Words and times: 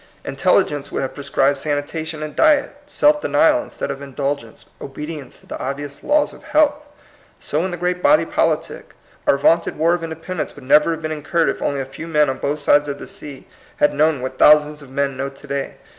Intel 0.25 0.55
ligence 0.63 0.91
would 0.91 1.03
have 1.03 1.13
prescribed 1.13 1.59
sanitation 1.59 2.23
and 2.23 2.35
diet, 2.35 2.73
self 2.87 3.21
denial 3.21 3.61
instead 3.61 3.91
of 3.91 4.01
indulgence, 4.01 4.65
obedience 4.81 5.39
to 5.39 5.45
the 5.45 5.59
obvious 5.59 6.03
laws 6.03 6.33
of 6.33 6.41
health. 6.41 6.87
So 7.39 7.63
in 7.65 7.69
the 7.69 7.77
great 7.77 8.01
body 8.01 8.25
politic. 8.25 8.95
Our 9.27 9.37
vaunted 9.37 9.77
War 9.77 9.93
of 9.93 10.03
Independence 10.03 10.55
would 10.55 10.63
never 10.65 10.89
have 10.93 11.03
been 11.03 11.11
incurred 11.11 11.49
if 11.49 11.61
only 11.61 11.81
a 11.81 11.85
few 11.85 12.07
men 12.07 12.31
on 12.31 12.39
both 12.39 12.57
sides 12.57 12.87
of 12.87 12.97
the 12.97 13.05
sea 13.05 13.45
had 13.77 13.93
known 13.93 14.23
what 14.23 14.39
thou 14.39 14.57
sands 14.57 14.81
of 14.81 14.89
men 14.89 15.15
know 15.15 15.29
to 15.29 15.45
day. 15.47 15.75